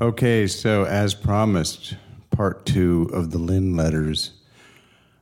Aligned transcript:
Okay, 0.00 0.46
so 0.46 0.84
as 0.84 1.12
promised, 1.12 1.96
part 2.30 2.64
two 2.64 3.10
of 3.12 3.32
the 3.32 3.38
Lynn 3.38 3.76
letters. 3.76 4.30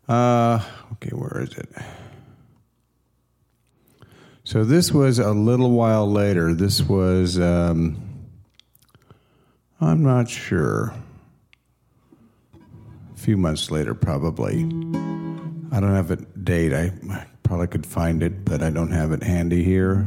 Uh, 0.07 0.63
okay, 0.93 1.17
where 1.17 1.43
is 1.43 1.57
it? 1.57 1.71
So 4.45 4.65
this 4.65 4.93
was 4.93 5.19
a 5.19 5.33
little 5.33 5.71
while 5.71 6.11
later. 6.11 6.53
This 6.53 6.83
was, 6.83 7.41
um, 7.41 8.29
I'm 9.81 10.03
not 10.03 10.29
sure. 10.29 10.93
A 12.55 13.19
few 13.19 13.39
months 13.39 13.71
later, 13.71 13.95
probably. 13.95 14.65
I 15.73 15.81
don't 15.81 15.95
have 15.95 16.11
a 16.11 16.17
date. 16.17 16.75
I 16.75 16.93
probably 17.43 17.69
could 17.69 17.87
find 17.87 18.23
it, 18.23 18.45
but 18.45 18.63
I 18.63 18.69
don't 18.69 18.93
have 18.93 19.11
it 19.13 19.23
handy 19.23 19.65
here. 19.65 20.07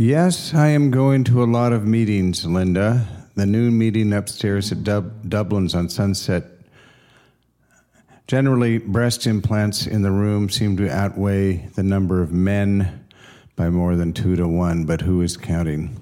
Yes, 0.00 0.54
I 0.54 0.68
am 0.68 0.92
going 0.92 1.24
to 1.24 1.42
a 1.42 1.44
lot 1.44 1.72
of 1.72 1.84
meetings, 1.84 2.46
Linda. 2.46 3.04
The 3.34 3.46
noon 3.46 3.76
meeting 3.76 4.12
upstairs 4.12 4.70
at 4.70 4.84
Dub- 4.84 5.28
Dublin's 5.28 5.74
on 5.74 5.88
Sunset. 5.88 6.44
Generally, 8.28 8.78
breast 8.78 9.26
implants 9.26 9.88
in 9.88 10.02
the 10.02 10.12
room 10.12 10.50
seem 10.50 10.76
to 10.76 10.88
outweigh 10.88 11.66
the 11.74 11.82
number 11.82 12.22
of 12.22 12.30
men 12.30 13.06
by 13.56 13.70
more 13.70 13.96
than 13.96 14.12
two 14.12 14.36
to 14.36 14.46
one, 14.46 14.84
but 14.84 15.00
who 15.00 15.20
is 15.20 15.36
counting? 15.36 16.00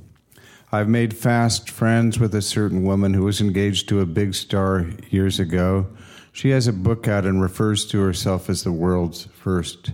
I've 0.70 0.91
made 0.91 1.17
fast 1.17 1.70
friends 1.70 2.20
with 2.20 2.34
a 2.34 2.42
certain 2.42 2.84
woman 2.84 3.14
who 3.14 3.24
was 3.24 3.41
engaged 3.41 3.89
to 3.89 4.00
a 4.00 4.05
big 4.05 4.34
star 4.34 4.89
years 5.08 5.41
ago. 5.41 5.86
She 6.33 6.50
has 6.50 6.67
a 6.67 6.72
book 6.74 7.08
out 7.08 7.24
and 7.24 7.41
refers 7.41 7.86
to 7.86 8.00
herself 8.00 8.50
as 8.50 8.62
the 8.62 8.72
world's 8.72 9.24
first 9.33 9.92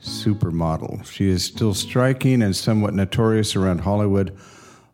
supermodel. 0.00 1.04
She 1.06 1.28
is 1.28 1.44
still 1.44 1.74
striking 1.74 2.42
and 2.42 2.54
somewhat 2.54 2.94
notorious 2.94 3.56
around 3.56 3.78
Hollywood, 3.78 4.36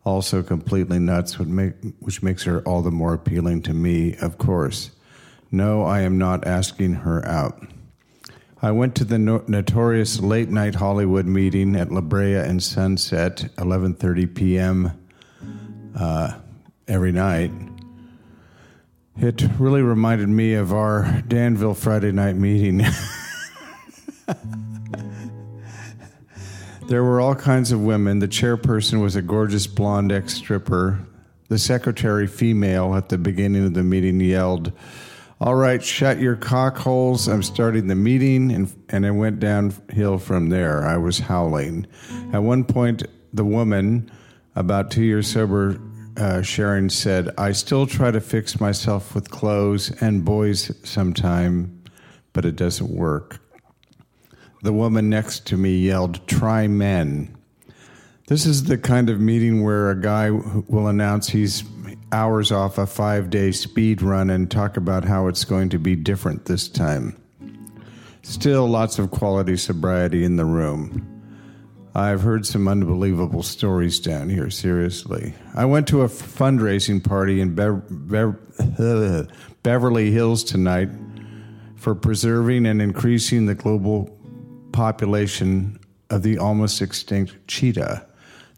also 0.03 0.41
completely 0.41 0.99
nuts, 0.99 1.37
which 1.37 2.23
makes 2.23 2.43
her 2.43 2.61
all 2.63 2.81
the 2.81 2.91
more 2.91 3.13
appealing 3.13 3.61
to 3.63 3.73
me, 3.73 4.15
of 4.21 4.37
course. 4.37 4.91
No, 5.51 5.83
I 5.83 6.01
am 6.01 6.17
not 6.17 6.47
asking 6.47 6.93
her 6.93 7.25
out. 7.27 7.61
I 8.61 8.71
went 8.71 8.95
to 8.95 9.03
the 9.03 9.17
no- 9.17 9.43
notorious 9.47 10.19
late 10.19 10.49
night 10.49 10.75
Hollywood 10.75 11.25
meeting 11.25 11.75
at 11.75 11.91
La 11.91 12.01
Brea 12.01 12.35
and 12.35 12.61
Sunset, 12.61 13.49
11:30 13.57 14.33
p.m. 14.35 14.91
Uh, 15.95 16.33
every 16.87 17.11
night. 17.11 17.51
It 19.17 19.43
really 19.59 19.81
reminded 19.81 20.29
me 20.29 20.53
of 20.53 20.71
our 20.71 21.21
Danville 21.27 21.73
Friday 21.73 22.11
night 22.11 22.35
meeting. 22.35 22.85
there 26.87 27.03
were 27.03 27.21
all 27.21 27.35
kinds 27.35 27.71
of 27.71 27.81
women. 27.81 28.19
The 28.19 28.27
chairperson 28.27 29.01
was 29.01 29.15
a 29.15 29.21
gorgeous 29.21 29.67
blonde 29.67 30.11
ex 30.11 30.33
stripper. 30.35 30.99
The 31.49 31.59
secretary, 31.59 32.27
female, 32.27 32.95
at 32.95 33.09
the 33.09 33.17
beginning 33.17 33.65
of 33.65 33.73
the 33.73 33.83
meeting 33.83 34.19
yelled, 34.21 34.71
All 35.39 35.55
right, 35.55 35.83
shut 35.83 36.19
your 36.19 36.35
cock 36.35 36.77
holes. 36.77 37.27
I'm 37.27 37.43
starting 37.43 37.87
the 37.87 37.95
meeting. 37.95 38.51
And, 38.51 38.73
and 38.89 39.05
I 39.05 39.11
went 39.11 39.39
downhill 39.39 40.17
from 40.17 40.49
there. 40.49 40.85
I 40.87 40.97
was 40.97 41.19
howling. 41.19 41.87
At 42.31 42.43
one 42.43 42.63
point, 42.63 43.03
the 43.33 43.45
woman, 43.45 44.09
about 44.55 44.91
two 44.91 45.03
years 45.03 45.27
sober, 45.27 45.77
uh, 46.17 46.41
Sharon 46.41 46.89
said, 46.89 47.29
I 47.37 47.51
still 47.51 47.85
try 47.85 48.11
to 48.11 48.21
fix 48.21 48.59
myself 48.59 49.13
with 49.13 49.29
clothes 49.29 49.91
and 50.01 50.23
boys 50.23 50.71
sometime, 50.87 51.83
but 52.33 52.45
it 52.45 52.55
doesn't 52.55 52.89
work. 52.89 53.40
The 54.63 54.73
woman 54.73 55.09
next 55.09 55.47
to 55.47 55.57
me 55.57 55.77
yelled, 55.77 56.25
Try 56.27 56.67
men. 56.67 57.35
This 58.27 58.45
is 58.45 58.65
the 58.65 58.77
kind 58.77 59.09
of 59.09 59.19
meeting 59.19 59.63
where 59.63 59.89
a 59.89 59.99
guy 59.99 60.29
will 60.29 60.87
announce 60.87 61.29
he's 61.29 61.63
hours 62.11 62.51
off 62.51 62.77
a 62.77 62.85
five 62.85 63.29
day 63.29 63.51
speed 63.51 64.01
run 64.01 64.29
and 64.29 64.49
talk 64.49 64.77
about 64.77 65.03
how 65.03 65.27
it's 65.27 65.45
going 65.45 65.69
to 65.69 65.79
be 65.79 65.95
different 65.95 66.45
this 66.45 66.67
time. 66.67 67.17
Still, 68.21 68.67
lots 68.67 68.99
of 68.99 69.09
quality 69.09 69.57
sobriety 69.57 70.23
in 70.23 70.35
the 70.35 70.45
room. 70.45 71.07
I've 71.95 72.21
heard 72.21 72.45
some 72.45 72.67
unbelievable 72.67 73.43
stories 73.43 73.99
down 73.99 74.29
here, 74.29 74.49
seriously. 74.49 75.33
I 75.55 75.65
went 75.65 75.87
to 75.87 76.03
a 76.03 76.07
fundraising 76.07 77.03
party 77.03 77.41
in 77.41 77.53
Be- 77.55 77.81
Be- 78.07 79.27
Beverly 79.63 80.11
Hills 80.11 80.43
tonight 80.43 80.89
for 81.75 81.95
preserving 81.95 82.65
and 82.65 82.81
increasing 82.81 83.47
the 83.47 83.55
global 83.55 84.17
population 84.71 85.79
of 86.09 86.23
the 86.23 86.37
almost 86.37 86.81
extinct 86.81 87.35
cheetah. 87.47 88.05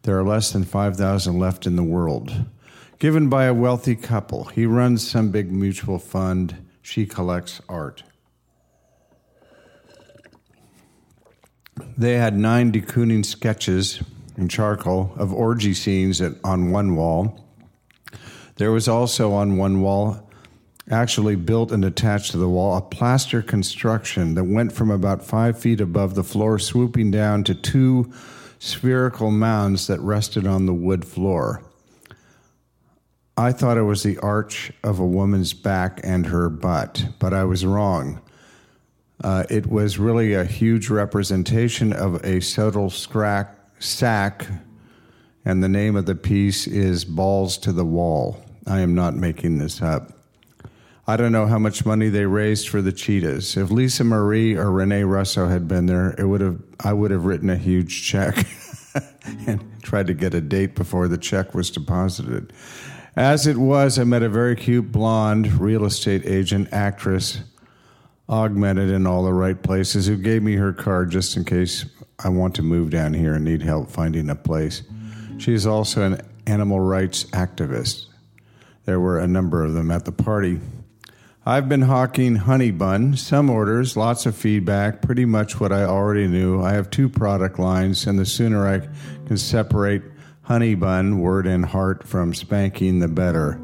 There 0.04 0.18
are 0.18 0.24
less 0.24 0.52
than 0.52 0.64
5,000 0.64 1.40
left 1.40 1.66
in 1.66 1.76
the 1.76 1.84
world. 1.84 2.46
Given 3.00 3.30
by 3.30 3.46
a 3.46 3.54
wealthy 3.54 3.96
couple, 3.96 4.46
he 4.46 4.66
runs 4.66 5.08
some 5.08 5.32
big 5.32 5.52
mutual 5.52 6.00
fund. 6.00 6.66
She 6.82 7.06
collects 7.06 7.62
art. 7.68 8.04
They 11.98 12.18
had 12.18 12.38
nine 12.38 12.72
de 12.72 12.82
Kooning 12.82 13.26
sketches 13.26 14.02
in 14.38 14.48
charcoal 14.48 15.14
of 15.16 15.34
orgy 15.34 15.74
scenes 15.74 16.22
at, 16.22 16.34
on 16.44 16.72
one 16.72 16.96
wall. 16.96 17.46
There 18.56 18.72
was 18.72 18.88
also 18.88 19.34
on 19.34 19.58
one 19.58 19.82
wall, 19.82 20.30
actually 20.90 21.36
built 21.36 21.72
and 21.72 21.86
attached 21.86 22.32
to 22.32 22.38
the 22.38 22.50
wall, 22.50 22.78
a 22.78 22.82
plaster 22.82 23.42
construction 23.42 24.36
that 24.36 24.44
went 24.44 24.72
from 24.72 24.92
about 24.92 25.26
five 25.26 25.58
feet 25.58 25.80
above 25.80 26.16
the 26.16 26.24
floor, 26.24 26.60
swooping 26.60 27.12
down 27.12 27.44
to 27.46 27.56
two 27.56 28.12
spherical 28.60 29.32
mounds 29.32 29.88
that 29.88 30.00
rested 30.00 30.46
on 30.46 30.66
the 30.66 30.74
wood 30.74 31.06
floor. 31.06 31.64
I 33.36 33.52
thought 33.52 33.78
it 33.78 33.84
was 33.84 34.04
the 34.04 34.18
arch 34.20 34.72
of 34.84 35.00
a 35.00 35.06
woman's 35.06 35.54
back 35.54 36.00
and 36.04 36.28
her 36.28 36.50
butt, 36.50 37.08
but 37.20 37.34
I 37.34 37.46
was 37.46 37.66
wrong. 37.66 38.22
Uh, 39.24 39.46
it 39.50 39.68
was 39.68 39.98
really 39.98 40.34
a 40.34 40.46
huge 40.46 40.90
representation 40.90 41.94
of 41.94 42.24
a 42.26 42.42
subtle 42.42 42.90
scrack, 42.90 43.56
sack, 43.80 44.46
and 45.46 45.64
the 45.64 45.70
name 45.70 45.96
of 45.96 46.06
the 46.06 46.16
piece 46.16 46.68
is 46.68 47.06
Balls 47.06 47.58
to 47.60 47.72
the 47.72 47.86
Wall. 47.86 48.44
I 48.68 48.82
am 48.82 48.94
not 48.96 49.16
making 49.16 49.58
this 49.58 49.82
up. 49.82 50.23
I 51.06 51.18
don't 51.18 51.34
know 51.34 51.48
how 51.48 51.60
much 51.60 51.86
money 51.86 52.08
they 52.08 52.26
raised 52.26 52.70
for 52.70 52.82
the 52.82 52.94
cheetahs. 52.94 53.58
If 53.58 53.72
Lisa 53.72 54.06
Marie 54.06 54.56
or 54.56 54.72
Rene 54.72 55.04
Russo 55.04 55.50
had 55.50 55.68
been 55.68 55.86
there, 55.86 56.16
it 56.18 56.26
would 56.26 56.40
have 56.40 56.62
I 56.80 56.94
would 56.94 57.12
have 57.12 57.26
written 57.26 57.50
a 57.50 57.58
huge 57.58 58.04
check 58.04 58.46
and 59.48 59.62
tried 59.82 60.08
to 60.08 60.14
get 60.14 60.34
a 60.34 60.40
date 60.40 60.76
before 60.76 61.10
the 61.10 61.18
check 61.18 61.54
was 61.54 61.70
deposited. 61.70 62.54
As 63.18 63.48
it 63.48 63.58
was, 63.58 64.00
I 64.00 64.06
met 64.06 64.24
a 64.24 64.30
very 64.30 64.56
cute 64.56 64.94
blonde 64.94 65.60
real 65.60 65.84
estate 65.84 66.26
agent 66.26 66.70
actress 66.72 67.42
augmented 68.30 68.90
in 68.90 69.06
all 69.06 69.24
the 69.24 69.34
right 69.34 69.62
places 69.62 70.08
who 70.08 70.16
gave 70.16 70.42
me 70.42 70.56
her 70.56 70.72
card 70.72 71.12
just 71.12 71.36
in 71.36 71.44
case 71.44 71.86
I 72.24 72.30
want 72.30 72.56
to 72.56 72.62
move 72.62 72.90
down 72.90 73.14
here 73.14 73.34
and 73.34 73.44
need 73.44 73.62
help 73.62 73.92
finding 73.92 74.30
a 74.30 74.36
place. 74.36 74.84
She 75.38 75.54
is 75.54 75.68
also 75.68 76.04
an 76.04 76.22
animal 76.48 76.80
rights 76.80 77.26
activist. 77.26 78.06
There 78.86 79.02
were 79.02 79.20
a 79.20 79.28
number 79.28 79.64
of 79.64 79.74
them 79.74 79.92
at 79.92 80.06
the 80.06 80.12
party. 80.12 80.62
I've 81.46 81.68
been 81.68 81.82
hawking 81.82 82.38
honey 82.38 82.72
bun, 82.72 83.18
some 83.18 83.50
orders, 83.50 83.98
lots 83.98 84.26
of 84.26 84.34
feedback, 84.34 85.02
pretty 85.02 85.26
much 85.26 85.60
what 85.60 85.74
I 85.74 85.84
already 85.84 86.26
knew. 86.26 86.62
I 86.62 86.72
have 86.72 86.90
two 86.90 87.10
product 87.10 87.60
lines, 87.60 88.08
and 88.08 88.18
the 88.18 88.26
sooner 88.26 88.66
I 88.66 88.80
can 89.28 89.36
separate 89.36 90.04
honey 90.44 90.74
bun, 90.74 91.20
word 91.20 91.46
and 91.46 91.66
heart, 91.66 92.08
from 92.08 92.34
spanking, 92.34 93.00
the 93.00 93.10
better. 93.10 93.60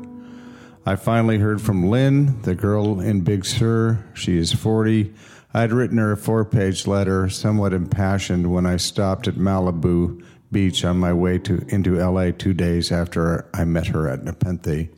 I 0.85 0.97
finally 0.97 1.37
heard 1.37 1.61
from 1.61 1.89
Lynn, 1.89 2.41
the 2.41 2.53
girl 2.53 2.99
in 2.99 3.21
Big 3.21 3.45
Sur. 3.45 4.03
She 4.13 4.37
is 4.37 4.51
40. 4.51 5.13
I 5.53 5.61
had 5.61 5.71
written 5.71 5.99
her 5.99 6.11
a 6.11 6.17
four 6.17 6.43
page 6.43 6.85
letter, 6.85 7.29
somewhat 7.29 7.71
impassioned, 7.71 8.51
when 8.51 8.65
I 8.65 8.75
stopped 8.75 9.25
at 9.25 9.35
Malibu 9.35 10.21
Beach 10.51 10.83
on 10.83 10.97
my 10.97 11.13
way 11.13 11.37
to, 11.39 11.65
into 11.69 11.95
LA 11.95 12.31
two 12.31 12.53
days 12.53 12.91
after 12.91 13.49
I 13.53 13.63
met 13.63 13.87
her 13.87 14.09
at 14.09 14.25
Nepenthe. 14.25 14.89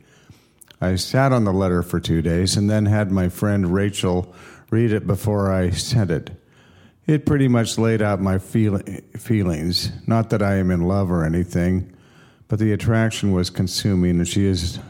I 0.82 0.96
sat 0.96 1.32
on 1.32 1.44
the 1.44 1.52
letter 1.52 1.84
for 1.84 2.00
two 2.00 2.22
days 2.22 2.56
and 2.56 2.68
then 2.68 2.86
had 2.86 3.12
my 3.12 3.28
friend 3.28 3.72
Rachel 3.72 4.34
read 4.68 4.92
it 4.92 5.06
before 5.06 5.52
I 5.52 5.70
sent 5.70 6.10
it. 6.10 6.32
It 7.06 7.24
pretty 7.24 7.46
much 7.46 7.78
laid 7.78 8.02
out 8.02 8.20
my 8.20 8.38
feel- 8.38 8.80
feelings. 9.16 9.92
Not 10.08 10.30
that 10.30 10.42
I 10.42 10.56
am 10.56 10.72
in 10.72 10.88
love 10.88 11.08
or 11.08 11.24
anything, 11.24 11.92
but 12.48 12.58
the 12.58 12.72
attraction 12.72 13.30
was 13.30 13.48
consuming, 13.48 14.18
and 14.18 14.26
she 14.26 14.44
is 14.44 14.80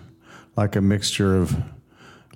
like 0.56 0.76
a 0.76 0.80
mixture 0.80 1.36
of 1.36 1.54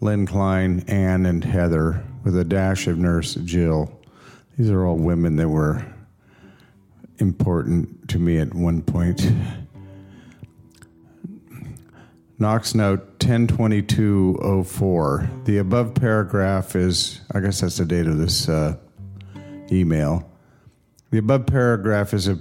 Lynn 0.03 0.27
Klein, 0.27 0.85
Anne, 0.87 1.25
and 1.25 1.43
Heather, 1.43 2.05
with 2.25 2.37
a 2.37 2.45
dash 2.45 2.87
of 2.87 2.99
Nurse 2.99 3.37
Jill. 3.37 3.91
These 4.59 4.71
are 4.71 4.85
all 4.85 4.99
women 4.99 5.37
that 5.37 5.49
were 5.49 5.83
important 7.19 8.11
to 8.11 8.19
me 8.19 8.37
at 8.37 8.53
one 8.53 8.83
point. 8.83 9.27
Knox 12.39 12.75
note 12.75 13.01
102204. 13.19 15.31
The 15.45 15.57
above 15.57 15.95
paragraph 15.95 16.77
is, 16.77 17.23
I 17.33 17.41
guess 17.41 17.63
that's 17.63 17.79
the 17.79 17.87
date 17.87 18.07
of 18.07 18.19
this 18.19 18.47
uh, 18.47 18.77
email. 19.73 20.31
The 21.11 21.17
above 21.17 21.47
paragraph 21.47 22.13
is 22.13 22.29
a 22.29 22.39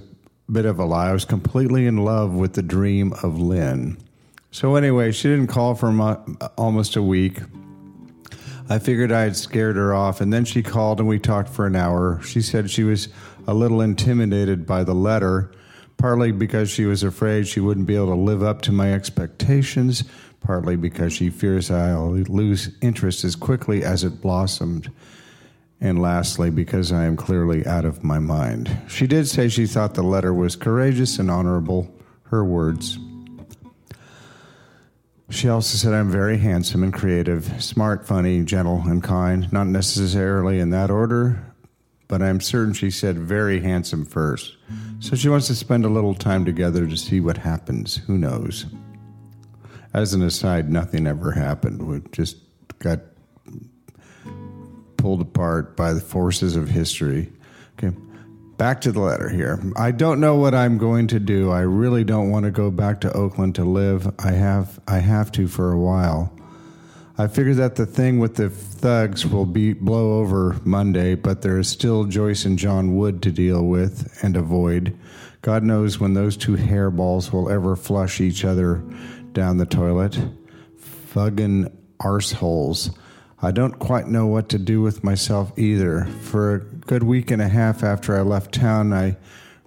bit 0.52 0.66
of 0.66 0.78
a 0.78 0.84
lie. 0.84 1.08
I 1.08 1.12
was 1.12 1.24
completely 1.24 1.86
in 1.86 1.96
love 1.96 2.34
with 2.34 2.52
the 2.52 2.62
dream 2.62 3.14
of 3.22 3.40
Lynn. 3.40 3.96
So, 4.50 4.74
anyway, 4.74 5.12
she 5.12 5.28
didn't 5.28 5.46
call 5.46 5.74
for 5.74 5.90
mo- 5.90 6.22
almost 6.58 6.96
a 6.96 7.02
week. 7.02 7.40
I 8.68 8.78
figured 8.78 9.12
I 9.12 9.22
had 9.22 9.36
scared 9.36 9.76
her 9.76 9.94
off, 9.94 10.20
and 10.20 10.30
then 10.30 10.44
she 10.44 10.62
called 10.62 11.00
and 11.00 11.08
we 11.08 11.18
talked 11.18 11.48
for 11.48 11.66
an 11.66 11.74
hour. 11.74 12.20
She 12.22 12.42
said 12.42 12.70
she 12.70 12.84
was 12.84 13.08
a 13.46 13.54
little 13.54 13.80
intimidated 13.80 14.66
by 14.66 14.84
the 14.84 14.94
letter, 14.94 15.52
partly 15.96 16.32
because 16.32 16.70
she 16.70 16.84
was 16.84 17.02
afraid 17.02 17.46
she 17.46 17.60
wouldn't 17.60 17.86
be 17.86 17.96
able 17.96 18.08
to 18.08 18.14
live 18.14 18.42
up 18.42 18.62
to 18.62 18.72
my 18.72 18.92
expectations, 18.92 20.04
partly 20.40 20.76
because 20.76 21.12
she 21.12 21.30
fears 21.30 21.70
I'll 21.70 22.12
lose 22.12 22.70
interest 22.80 23.24
as 23.24 23.36
quickly 23.36 23.82
as 23.84 24.04
it 24.04 24.20
blossomed, 24.20 24.90
and 25.80 26.00
lastly, 26.00 26.50
because 26.50 26.92
I 26.92 27.04
am 27.04 27.16
clearly 27.16 27.66
out 27.66 27.84
of 27.84 28.04
my 28.04 28.18
mind. 28.18 28.74
She 28.88 29.06
did 29.06 29.26
say 29.28 29.48
she 29.48 29.66
thought 29.66 29.94
the 29.94 30.02
letter 30.02 30.32
was 30.32 30.56
courageous 30.56 31.18
and 31.18 31.30
honorable, 31.30 31.92
her 32.24 32.44
words. 32.44 32.98
She 35.28 35.48
also 35.48 35.76
said, 35.76 35.92
I'm 35.92 36.10
very 36.10 36.38
handsome 36.38 36.84
and 36.84 36.92
creative, 36.92 37.62
smart, 37.62 38.06
funny, 38.06 38.44
gentle, 38.44 38.82
and 38.86 39.02
kind. 39.02 39.52
Not 39.52 39.66
necessarily 39.66 40.60
in 40.60 40.70
that 40.70 40.88
order, 40.88 41.52
but 42.06 42.22
I'm 42.22 42.40
certain 42.40 42.74
she 42.74 42.90
said 42.92 43.18
very 43.18 43.60
handsome 43.60 44.04
first. 44.04 44.56
So 45.06 45.14
she 45.14 45.28
wants 45.28 45.46
to 45.46 45.54
spend 45.54 45.84
a 45.84 45.88
little 45.88 46.14
time 46.14 46.44
together 46.44 46.84
to 46.84 46.96
see 46.96 47.20
what 47.20 47.38
happens. 47.38 47.98
Who 48.08 48.18
knows? 48.18 48.66
As 49.94 50.12
an 50.14 50.20
aside, 50.20 50.68
nothing 50.68 51.06
ever 51.06 51.30
happened. 51.30 51.80
We 51.80 52.02
just 52.10 52.38
got 52.80 53.02
pulled 54.96 55.20
apart 55.20 55.76
by 55.76 55.92
the 55.92 56.00
forces 56.00 56.56
of 56.56 56.68
history. 56.68 57.32
Okay. 57.78 57.96
Back 58.56 58.80
to 58.80 58.90
the 58.90 58.98
letter 58.98 59.28
here. 59.28 59.62
I 59.76 59.92
don't 59.92 60.18
know 60.18 60.34
what 60.34 60.56
I'm 60.56 60.76
going 60.76 61.06
to 61.06 61.20
do. 61.20 61.52
I 61.52 61.60
really 61.60 62.02
don't 62.02 62.30
want 62.30 62.44
to 62.46 62.50
go 62.50 62.72
back 62.72 63.00
to 63.02 63.12
Oakland 63.12 63.54
to 63.54 63.64
live. 63.64 64.12
I 64.18 64.32
have 64.32 64.80
I 64.88 64.98
have 64.98 65.30
to 65.32 65.46
for 65.46 65.70
a 65.70 65.78
while. 65.78 66.36
I 67.18 67.28
figure 67.28 67.54
that 67.54 67.76
the 67.76 67.86
thing 67.86 68.18
with 68.18 68.34
the 68.34 68.50
thugs 68.50 69.24
will 69.24 69.46
be 69.46 69.72
blow 69.72 70.18
over 70.18 70.60
Monday, 70.64 71.14
but 71.14 71.40
there 71.40 71.58
is 71.58 71.66
still 71.66 72.04
Joyce 72.04 72.44
and 72.44 72.58
John 72.58 72.94
Wood 72.94 73.22
to 73.22 73.32
deal 73.32 73.64
with 73.64 74.18
and 74.22 74.36
avoid. 74.36 74.94
God 75.40 75.62
knows 75.62 75.98
when 75.98 76.12
those 76.12 76.36
two 76.36 76.56
hairballs 76.56 77.32
will 77.32 77.48
ever 77.48 77.74
flush 77.74 78.20
each 78.20 78.44
other 78.44 78.82
down 79.32 79.56
the 79.56 79.64
toilet. 79.64 80.18
Fuggin' 80.78 81.74
arseholes. 82.00 82.94
I 83.40 83.50
don't 83.50 83.78
quite 83.78 84.08
know 84.08 84.26
what 84.26 84.50
to 84.50 84.58
do 84.58 84.82
with 84.82 85.02
myself 85.02 85.58
either. 85.58 86.04
For 86.20 86.54
a 86.54 86.60
good 86.60 87.02
week 87.02 87.30
and 87.30 87.40
a 87.40 87.48
half 87.48 87.82
after 87.82 88.14
I 88.14 88.20
left 88.20 88.52
town, 88.52 88.92
I 88.92 89.16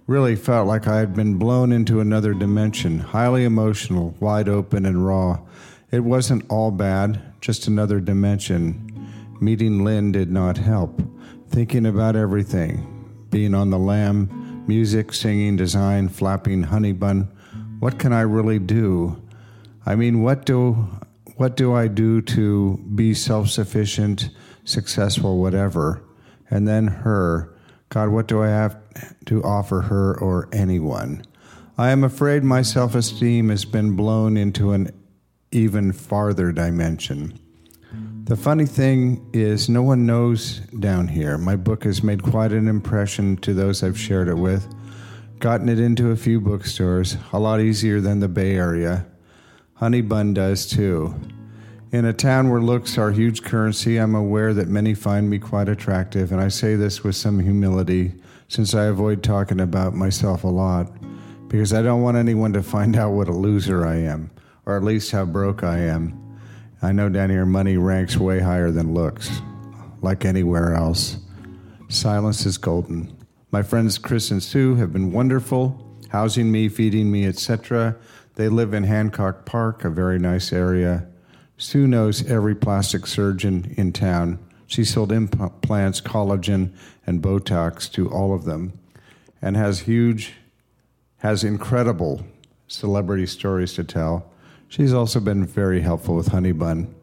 really 0.06 0.36
felt 0.36 0.68
like 0.68 0.86
I 0.86 0.98
had 0.98 1.14
been 1.14 1.34
blown 1.34 1.72
into 1.72 1.98
another 1.98 2.32
dimension, 2.32 3.00
highly 3.00 3.42
emotional, 3.44 4.14
wide 4.20 4.48
open, 4.48 4.86
and 4.86 5.04
raw. 5.04 5.40
It 5.90 6.04
wasn't 6.04 6.44
all 6.48 6.70
bad, 6.70 7.29
just 7.40 7.66
another 7.66 8.00
dimension. 8.00 8.86
Meeting 9.40 9.84
Lynn 9.84 10.12
did 10.12 10.30
not 10.30 10.58
help. 10.58 11.02
Thinking 11.48 11.86
about 11.86 12.16
everything 12.16 12.96
being 13.30 13.54
on 13.54 13.70
the 13.70 13.78
lam, 13.78 14.64
music, 14.66 15.12
singing, 15.12 15.56
design, 15.56 16.08
flapping, 16.08 16.64
honey 16.64 16.92
bun. 16.92 17.28
What 17.78 17.98
can 17.98 18.12
I 18.12 18.22
really 18.22 18.58
do? 18.58 19.20
I 19.86 19.94
mean, 19.94 20.22
what 20.22 20.44
do 20.44 20.88
what 21.36 21.56
do 21.56 21.72
I 21.72 21.88
do 21.88 22.20
to 22.20 22.76
be 22.94 23.14
self 23.14 23.48
sufficient, 23.48 24.28
successful, 24.64 25.38
whatever? 25.40 26.02
And 26.50 26.68
then 26.68 26.88
her. 26.88 27.54
God, 27.88 28.10
what 28.10 28.28
do 28.28 28.42
I 28.42 28.48
have 28.48 28.76
to 29.26 29.42
offer 29.42 29.80
her 29.80 30.16
or 30.18 30.48
anyone? 30.52 31.24
I 31.76 31.90
am 31.90 32.04
afraid 32.04 32.44
my 32.44 32.62
self 32.62 32.94
esteem 32.94 33.48
has 33.48 33.64
been 33.64 33.96
blown 33.96 34.36
into 34.36 34.72
an 34.72 34.99
even 35.52 35.92
farther 35.92 36.52
dimension. 36.52 37.38
The 38.24 38.36
funny 38.36 38.66
thing 38.66 39.28
is, 39.32 39.68
no 39.68 39.82
one 39.82 40.06
knows 40.06 40.60
down 40.78 41.08
here. 41.08 41.36
My 41.36 41.56
book 41.56 41.82
has 41.84 42.02
made 42.02 42.22
quite 42.22 42.52
an 42.52 42.68
impression 42.68 43.36
to 43.38 43.52
those 43.52 43.82
I've 43.82 43.98
shared 43.98 44.28
it 44.28 44.38
with. 44.38 44.72
Gotten 45.40 45.68
it 45.68 45.80
into 45.80 46.10
a 46.10 46.16
few 46.16 46.40
bookstores, 46.40 47.16
a 47.32 47.40
lot 47.40 47.60
easier 47.60 48.00
than 48.00 48.20
the 48.20 48.28
Bay 48.28 48.54
Area. 48.54 49.06
Honey 49.74 50.02
Bun 50.02 50.34
does 50.34 50.66
too. 50.66 51.14
In 51.90 52.04
a 52.04 52.12
town 52.12 52.50
where 52.50 52.60
looks 52.60 52.98
are 52.98 53.10
huge 53.10 53.42
currency, 53.42 53.96
I'm 53.96 54.14
aware 54.14 54.54
that 54.54 54.68
many 54.68 54.94
find 54.94 55.28
me 55.28 55.40
quite 55.40 55.68
attractive, 55.68 56.30
and 56.30 56.40
I 56.40 56.46
say 56.46 56.76
this 56.76 57.02
with 57.02 57.16
some 57.16 57.40
humility 57.40 58.12
since 58.46 58.74
I 58.74 58.84
avoid 58.84 59.24
talking 59.24 59.58
about 59.58 59.94
myself 59.94 60.44
a 60.44 60.48
lot 60.48 60.92
because 61.48 61.72
I 61.72 61.82
don't 61.82 62.02
want 62.02 62.16
anyone 62.16 62.52
to 62.52 62.62
find 62.62 62.94
out 62.94 63.10
what 63.10 63.28
a 63.28 63.32
loser 63.32 63.84
I 63.84 63.96
am, 63.96 64.30
or 64.66 64.76
at 64.76 64.84
least 64.84 65.10
how 65.12 65.24
broke 65.24 65.62
I 65.62 65.78
am. 65.78 66.38
I 66.82 66.92
know 66.92 67.08
down 67.08 67.30
here 67.30 67.46
money 67.46 67.76
ranks 67.76 68.16
way 68.16 68.40
higher 68.40 68.70
than 68.70 68.94
looks, 68.94 69.30
like 70.00 70.24
anywhere 70.24 70.74
else. 70.74 71.18
Silence 71.88 72.46
is 72.46 72.56
golden. 72.56 73.16
My 73.50 73.62
friends 73.62 73.98
Chris 73.98 74.30
and 74.30 74.42
Sue 74.42 74.76
have 74.76 74.92
been 74.92 75.12
wonderful, 75.12 75.98
housing 76.08 76.52
me, 76.52 76.68
feeding 76.68 77.10
me, 77.10 77.26
etc. 77.26 77.96
They 78.36 78.48
live 78.48 78.72
in 78.74 78.84
Hancock 78.84 79.44
Park, 79.44 79.84
a 79.84 79.90
very 79.90 80.18
nice 80.18 80.52
area. 80.52 81.06
Sue 81.58 81.86
knows 81.86 82.24
every 82.30 82.54
plastic 82.54 83.06
surgeon 83.06 83.74
in 83.76 83.92
town. 83.92 84.38
She 84.66 84.84
sold 84.84 85.12
implants, 85.12 86.00
collagen, 86.00 86.72
and 87.06 87.20
Botox 87.20 87.90
to 87.92 88.08
all 88.08 88.32
of 88.32 88.44
them, 88.44 88.72
and 89.42 89.56
has 89.56 89.80
huge, 89.80 90.34
has 91.18 91.42
incredible 91.42 92.24
celebrity 92.68 93.26
stories 93.26 93.74
to 93.74 93.84
tell. 93.84 94.30
She's 94.70 94.92
also 94.92 95.18
been 95.18 95.44
very 95.44 95.80
helpful 95.80 96.14
with 96.14 96.28
Honey 96.28 96.52
Bun. 96.52 96.94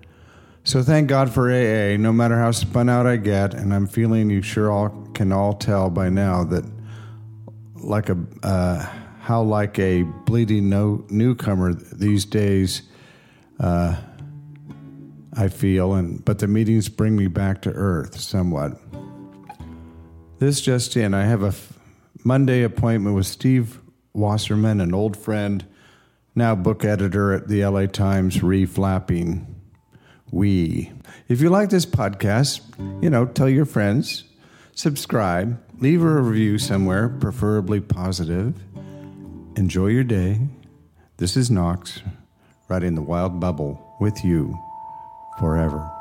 So 0.63 0.81
thank 0.81 1.09
God 1.09 1.33
for 1.33 1.51
AA. 1.51 1.97
No 1.97 2.13
matter 2.13 2.39
how 2.39 2.51
spun 2.51 2.87
out 2.87 3.05
I 3.05 3.17
get, 3.17 3.53
and 3.53 3.73
I'm 3.73 3.87
feeling 3.87 4.29
you 4.29 4.41
sure 4.41 4.71
all 4.71 4.89
can 5.13 5.33
all 5.33 5.53
tell 5.53 5.89
by 5.89 6.07
now 6.07 6.45
that 6.45 6.63
like 7.75 8.07
a 8.09 8.17
uh, 8.41 8.85
how 9.19 9.41
like 9.41 9.77
a 9.79 10.03
bleeding 10.03 10.69
no, 10.69 11.05
newcomer 11.09 11.73
these 11.73 12.23
days 12.23 12.83
uh, 13.59 13.97
I 15.33 15.49
feel, 15.49 15.93
and 15.93 16.23
but 16.23 16.39
the 16.39 16.47
meetings 16.47 16.87
bring 16.87 17.17
me 17.17 17.27
back 17.27 17.61
to 17.63 17.71
earth 17.73 18.17
somewhat. 18.17 18.79
This 20.39 20.61
just 20.61 20.95
in, 20.95 21.13
I 21.13 21.25
have 21.25 21.43
a 21.43 21.47
f- 21.47 21.73
Monday 22.23 22.63
appointment 22.63 23.13
with 23.13 23.27
Steve 23.27 23.81
Wasserman, 24.13 24.79
an 24.79 24.93
old 24.93 25.17
friend, 25.17 25.65
now 26.37 26.55
book 26.55 26.85
editor 26.85 27.33
at 27.33 27.47
the 27.47 27.65
LA 27.65 27.87
Times, 27.87 28.37
reflapping. 28.37 29.45
We. 30.31 30.91
If 31.27 31.41
you 31.41 31.49
like 31.49 31.69
this 31.69 31.85
podcast, 31.85 32.61
you 33.03 33.09
know, 33.09 33.25
tell 33.25 33.49
your 33.49 33.65
friends, 33.65 34.23
subscribe, 34.73 35.61
leave 35.79 36.03
a 36.03 36.21
review 36.21 36.57
somewhere, 36.57 37.09
preferably 37.09 37.81
positive 37.81 38.53
Enjoy 39.57 39.87
your 39.87 40.03
day. 40.03 40.39
This 41.17 41.35
is 41.35 41.49
Knox, 41.49 42.03
riding 42.69 42.93
the 42.93 43.01
wild 43.01 43.39
bubble 43.39 43.97
with 43.99 44.23
you 44.23 44.55
forever. 45.39 45.96